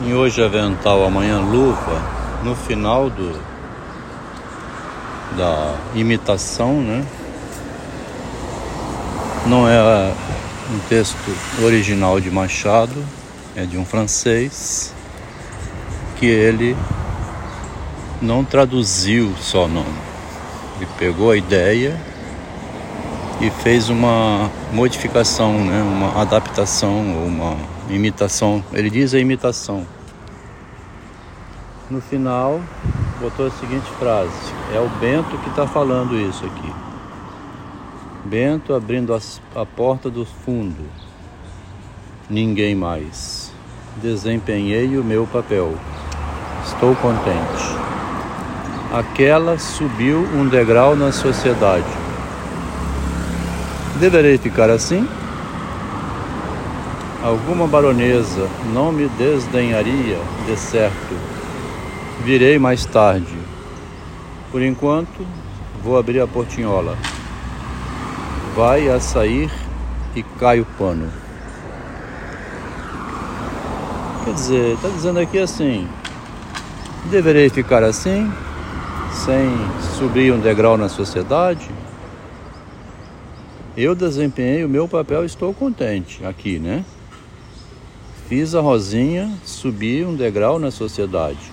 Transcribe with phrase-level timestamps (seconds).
[0.00, 2.02] em hoje avental, amanhã luva,
[2.44, 3.32] no final do
[5.36, 7.04] da imitação, né?
[9.46, 10.12] Não é
[10.70, 11.16] um texto
[11.62, 13.04] original de Machado,
[13.56, 14.92] é de um francês
[16.16, 16.76] que ele
[18.20, 19.86] não traduziu só não.
[20.76, 21.98] Ele pegou a ideia
[23.40, 25.82] e fez uma modificação, né?
[25.82, 27.56] uma adaptação, uma
[27.88, 28.62] imitação.
[28.72, 29.86] Ele diz a imitação.
[31.90, 32.60] No final,
[33.20, 36.72] botou a seguinte frase: É o Bento que está falando isso aqui.
[38.24, 40.84] Bento abrindo as, a porta do fundo.
[42.28, 43.52] Ninguém mais.
[43.96, 45.74] Desempenhei o meu papel.
[46.66, 47.78] Estou contente.
[48.92, 52.08] Aquela subiu um degrau na sociedade
[53.98, 55.08] Deverei ficar assim?
[57.22, 61.16] Alguma baronesa não me desdenharia, de certo.
[62.24, 63.36] Virei mais tarde.
[64.52, 65.26] Por enquanto,
[65.82, 66.96] vou abrir a portinhola.
[68.54, 69.50] Vai a sair
[70.14, 71.10] e cai o pano.
[74.24, 75.88] Quer dizer, está dizendo aqui assim:
[77.10, 78.32] deverei ficar assim,
[79.10, 79.50] sem
[79.96, 81.68] subir um degrau na sociedade?
[83.76, 86.84] Eu desempenhei o meu papel, estou contente aqui, né?
[88.28, 91.50] Fiz a rosinha, subi um degrau na sociedade.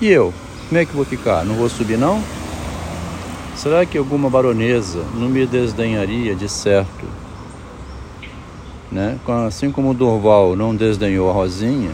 [0.00, 0.34] E eu?
[0.68, 1.44] Como é que vou ficar?
[1.44, 2.20] Não vou subir não?
[3.54, 7.06] Será que alguma baronesa não me desdenharia de certo?
[8.90, 9.16] Né?
[9.46, 11.92] Assim como o Durval não desdenhou a Rosinha,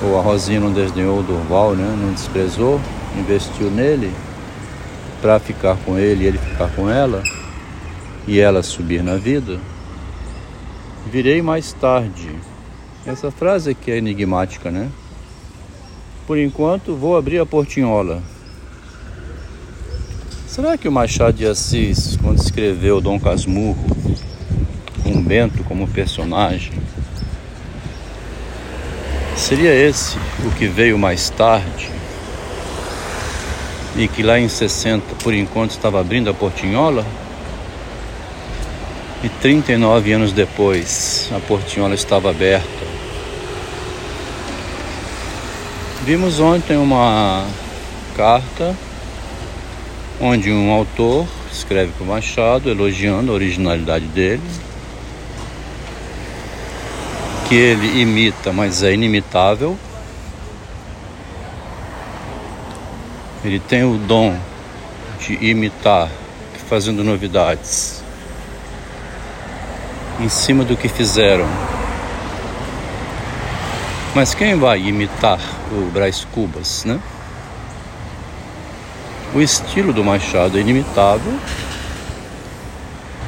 [0.00, 1.96] ou a Rosinha não desdenhou o Durval, né?
[2.00, 2.80] não desprezou,
[3.18, 4.12] investiu nele,
[5.20, 7.24] para ficar com ele e ele ficar com ela
[8.24, 9.58] e ela subir na vida,
[11.10, 12.30] virei mais tarde.
[13.06, 14.90] Essa frase aqui é enigmática, né?
[16.26, 18.22] Por enquanto vou abrir a portinhola.
[20.46, 23.84] Será que o Machado de Assis, quando escreveu Dom Casmurro,
[25.02, 26.72] com Bento como personagem,
[29.36, 31.96] seria esse o que veio mais tarde?
[33.98, 37.04] e que lá em 60, por enquanto, estava abrindo a portinhola.
[39.26, 42.68] E 39 anos depois, a portinhola estava aberta.
[46.04, 47.44] Vimos ontem uma
[48.16, 48.72] carta
[50.20, 54.40] onde um autor escreve para o Machado elogiando a originalidade dele,
[57.48, 59.76] que ele imita, mas é inimitável.
[63.44, 64.38] Ele tem o dom
[65.18, 66.08] de imitar,
[66.68, 67.95] fazendo novidades
[70.20, 71.46] em cima do que fizeram.
[74.14, 75.38] Mas quem vai imitar
[75.70, 76.98] o Brás Cubas, né?
[79.34, 81.38] O estilo do Machado é inimitável.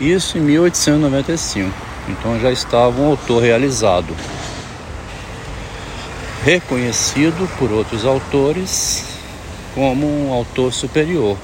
[0.00, 1.70] Isso em 1895.
[2.08, 4.16] Então já estava um autor realizado,
[6.42, 9.04] reconhecido por outros autores
[9.74, 11.36] como um autor superior.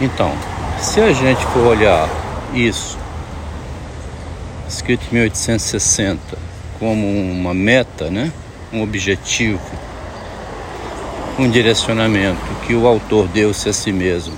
[0.00, 0.32] Então,
[0.80, 2.08] se a gente for olhar
[2.52, 2.98] isso,
[4.68, 6.38] escrito em 1860,
[6.78, 8.32] como uma meta, né?
[8.72, 9.60] um objetivo,
[11.38, 14.34] um direcionamento que o autor deu-se a si mesmo,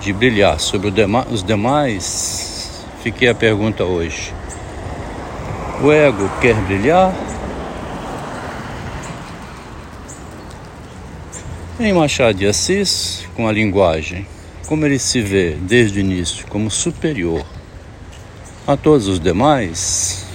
[0.00, 0.92] de brilhar sobre
[1.30, 4.32] os demais, fiquei a pergunta hoje.
[5.82, 7.14] O ego quer brilhar?
[11.80, 14.26] Em Machado de Assis, com a linguagem,
[14.66, 17.46] como ele se vê desde o início como superior
[18.66, 20.26] a todos os demais,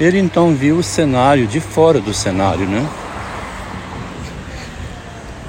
[0.00, 2.84] ele então viu o cenário de fora do cenário, né?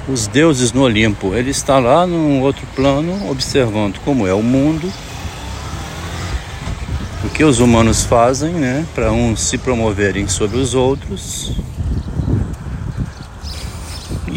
[0.08, 4.94] Os deuses no Olimpo, ele está lá num outro plano, observando como é o mundo
[7.26, 11.52] o que os humanos fazem, né, para uns se promoverem sobre os outros.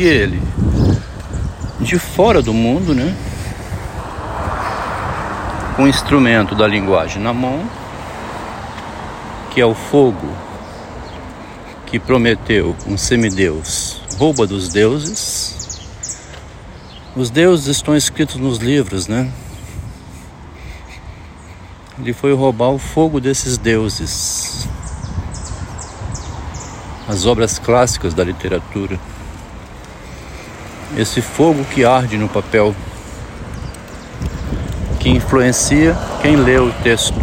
[0.00, 0.42] E ele,
[1.78, 3.14] de fora do mundo, né,
[5.76, 7.68] com o instrumento da linguagem na mão,
[9.50, 10.26] que é o fogo
[11.84, 15.78] que prometeu um semideus rouba dos deuses.
[17.14, 19.30] Os deuses estão escritos nos livros, né?
[21.98, 24.66] Ele foi roubar o fogo desses deuses.
[27.06, 28.98] As obras clássicas da literatura.
[30.96, 32.74] Esse fogo que arde no papel.
[35.00, 37.18] que influencia quem lê o texto.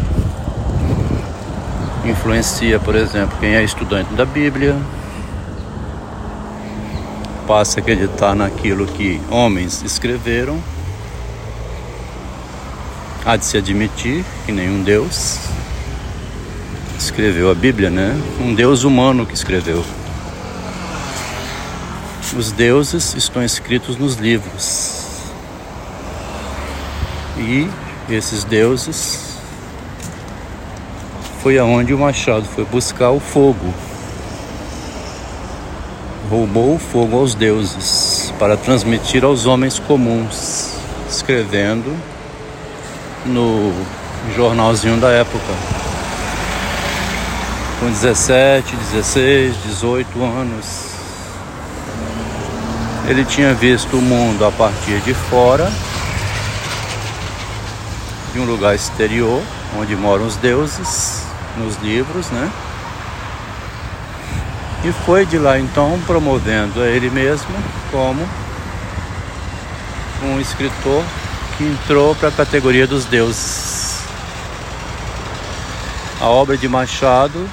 [2.03, 4.75] Influencia, por exemplo, quem é estudante da Bíblia,
[7.45, 10.57] passa a acreditar naquilo que homens escreveram.
[13.23, 15.37] Há de se admitir que nenhum Deus
[16.97, 18.19] escreveu a Bíblia, né?
[18.41, 19.85] Um Deus humano que escreveu.
[22.37, 25.01] Os deuses estão escritos nos livros.
[27.35, 27.67] E
[28.07, 29.39] esses deuses
[31.41, 33.73] foi aonde o Machado foi buscar o fogo.
[36.29, 40.73] Roubou o fogo aos deuses para transmitir aos homens comuns,
[41.09, 41.91] escrevendo
[43.25, 43.73] no
[44.35, 45.53] jornalzinho da época.
[47.79, 50.97] Com 17, 16, 18 anos.
[53.07, 55.71] Ele tinha visto o mundo a partir de fora
[58.33, 59.41] de um lugar exterior,
[59.79, 61.23] onde moram os deuses,
[61.57, 62.51] nos livros, né?
[64.83, 67.55] E foi de lá então promovendo a ele mesmo
[67.91, 68.27] como
[70.23, 71.03] um escritor
[71.57, 74.01] que entrou para a categoria dos deuses.
[76.19, 77.49] A obra de Machado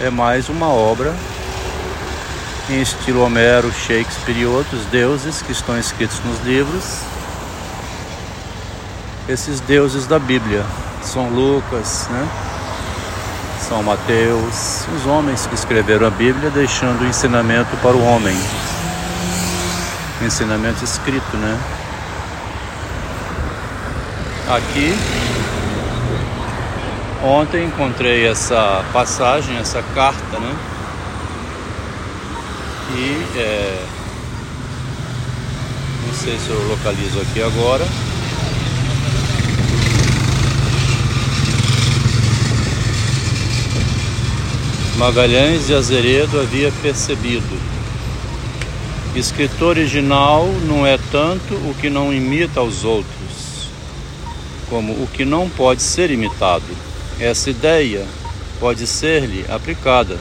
[0.00, 1.14] é mais uma obra
[2.70, 7.02] em estilo Homero, Shakespeare e outros deuses que estão escritos nos livros
[9.28, 10.64] esses deuses da Bíblia.
[11.02, 12.26] São Lucas, né?
[13.60, 18.36] São Mateus, os homens que escreveram a Bíblia deixando o ensinamento para o homem.
[20.24, 21.58] Ensinamento escrito, né?
[24.48, 24.96] Aqui
[27.22, 30.56] ontem encontrei essa passagem, essa carta, né?
[32.96, 33.86] E é,
[36.06, 37.86] não sei se eu localizo aqui agora.
[44.96, 47.56] Magalhães de Azeredo havia percebido.
[49.14, 53.68] Escritor original não é tanto o que não imita aos outros,
[54.68, 56.64] como o que não pode ser imitado.
[57.20, 58.04] Essa ideia
[58.58, 60.18] pode ser-lhe aplicada.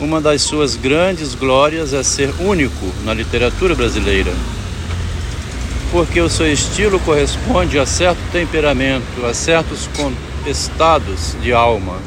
[0.00, 4.32] Uma das suas grandes glórias é ser único na literatura brasileira,
[5.90, 9.88] porque o seu estilo corresponde a certo temperamento, a certos
[10.46, 11.98] estados de alma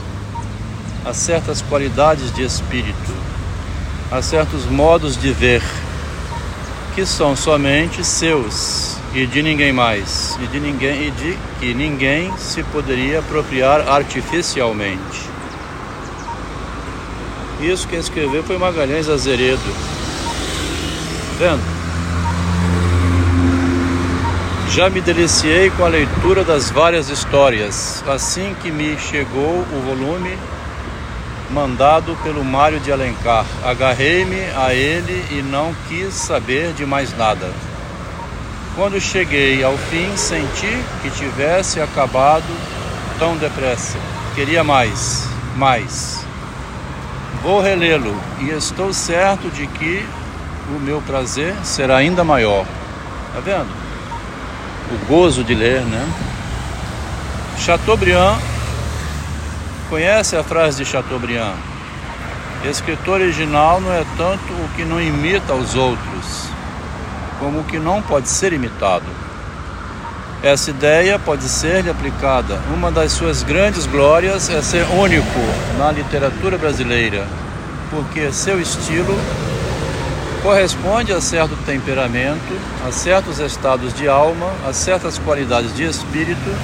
[1.05, 3.13] a certas qualidades de espírito,
[4.11, 5.61] a certos modos de ver,
[6.95, 12.35] que são somente seus e de ninguém mais, e de ninguém e de que ninguém
[12.37, 15.34] se poderia apropriar artificialmente.
[17.59, 19.61] Isso quem escreveu foi Magalhães Azeredo.
[21.39, 21.75] Vendo?
[24.71, 28.03] Já me deliciei com a leitura das várias histórias.
[28.07, 30.37] Assim que me chegou o volume
[31.49, 33.45] mandado pelo Mário de Alencar.
[33.63, 37.49] Agarrei-me a ele e não quis saber de mais nada.
[38.75, 42.43] Quando cheguei ao fim, senti que tivesse acabado
[43.17, 43.97] tão depressa.
[44.35, 46.24] Queria mais, mais.
[47.45, 50.03] Vou relê-lo e estou certo de que
[50.67, 52.65] o meu prazer será ainda maior.
[53.35, 53.69] Tá vendo?
[54.91, 56.09] O gozo de ler, né?
[57.59, 58.39] Chateaubriand
[59.91, 61.53] Conhece a frase de Chateaubriand?
[62.67, 66.49] Escritor original não é tanto o que não imita os outros,
[67.39, 69.05] como o que não pode ser imitado.
[70.45, 72.61] Essa ideia pode ser-lhe aplicada.
[72.71, 75.25] Uma das suas grandes glórias é ser único
[75.79, 77.25] na literatura brasileira,
[77.89, 79.17] porque seu estilo
[80.43, 86.55] corresponde a certo temperamento, a certos estados de alma, a certas qualidades de espírito,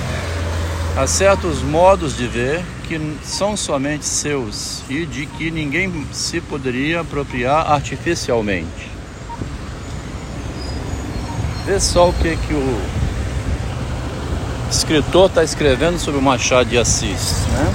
[0.95, 7.01] a certos modos de ver que são somente seus e de que ninguém se poderia
[7.01, 8.91] apropriar artificialmente.
[11.65, 13.00] Vê só o que, que o
[14.71, 17.45] escritor está escrevendo sobre o Machado de Assis.
[17.51, 17.73] Né?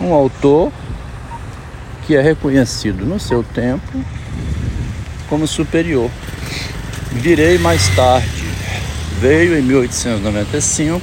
[0.00, 0.72] Um autor
[2.06, 4.04] que é reconhecido no seu tempo
[5.28, 6.10] como superior
[7.12, 8.44] Virei mais tarde.
[9.20, 11.02] Veio em 1895,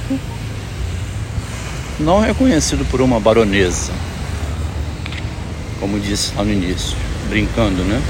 [1.98, 3.92] não reconhecido por uma baronesa,
[5.80, 6.96] como disse lá no início,
[7.28, 8.00] brincando, né?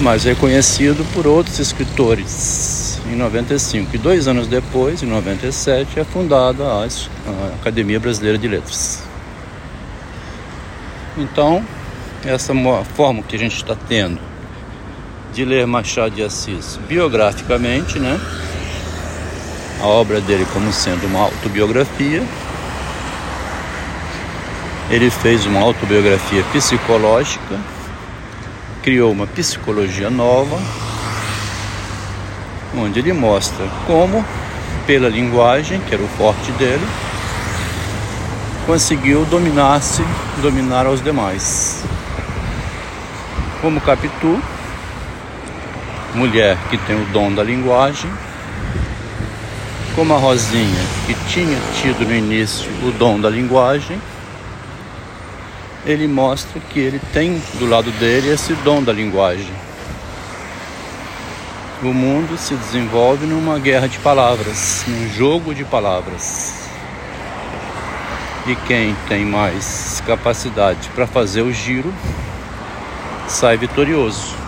[0.00, 3.96] Mas reconhecido por outros escritores em 95.
[3.96, 6.86] E dois anos depois, em 97, é fundada a
[7.60, 9.02] Academia Brasileira de Letras.
[11.16, 11.64] Então,
[12.24, 12.52] essa
[12.94, 14.20] forma que a gente está tendo
[15.32, 18.20] de ler Machado de Assis biograficamente, né?
[19.80, 22.22] A obra dele como sendo uma autobiografia.
[24.90, 27.58] Ele fez uma autobiografia psicológica,
[28.88, 30.58] criou uma psicologia nova,
[32.74, 34.24] onde ele mostra como,
[34.86, 36.88] pela linguagem, que era o forte dele,
[38.66, 40.02] conseguiu dominar-se,
[40.40, 41.84] dominar aos demais.
[43.60, 44.42] Como Capitu,
[46.14, 48.10] mulher que tem o dom da linguagem,
[49.94, 54.00] como a Rosinha, que tinha tido no início o dom da linguagem,
[55.88, 59.50] ele mostra que ele tem do lado dele esse dom da linguagem.
[61.82, 66.68] O mundo se desenvolve numa guerra de palavras, num jogo de palavras.
[68.46, 71.92] E quem tem mais capacidade para fazer o giro
[73.26, 74.47] sai vitorioso.